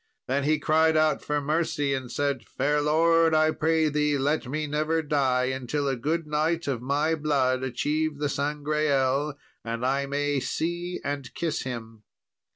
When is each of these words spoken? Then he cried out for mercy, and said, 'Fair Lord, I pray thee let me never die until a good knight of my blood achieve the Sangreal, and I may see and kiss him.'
Then 0.27 0.45
he 0.45 0.57
cried 0.57 0.97
out 0.97 1.21
for 1.21 1.39
mercy, 1.39 1.93
and 1.93 2.11
said, 2.11 2.43
'Fair 2.49 2.81
Lord, 2.81 3.35
I 3.35 3.51
pray 3.51 3.87
thee 3.87 4.17
let 4.17 4.47
me 4.47 4.65
never 4.65 5.03
die 5.03 5.43
until 5.53 5.87
a 5.87 5.95
good 5.95 6.25
knight 6.25 6.67
of 6.67 6.81
my 6.81 7.13
blood 7.13 7.61
achieve 7.61 8.17
the 8.17 8.27
Sangreal, 8.27 9.35
and 9.63 9.85
I 9.85 10.07
may 10.07 10.39
see 10.39 10.99
and 11.03 11.31
kiss 11.35 11.61
him.' 11.61 12.01